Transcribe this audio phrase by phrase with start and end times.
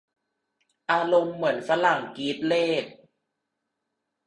[0.91, 2.83] อารมณ์เหมือนฝรั่งกรี๊ดเลข